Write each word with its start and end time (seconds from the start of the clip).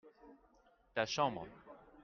ta 0.93 1.05
chambre. 1.05 1.51